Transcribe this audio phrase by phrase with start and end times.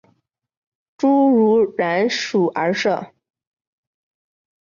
[0.97, 3.13] 侏儒蚺属而设。